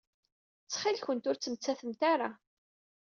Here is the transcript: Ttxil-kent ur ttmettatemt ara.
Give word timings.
Ttxil-kent 0.63 1.29
ur 1.29 1.35
ttmettatemt 1.37 2.01
ara. 2.13 2.29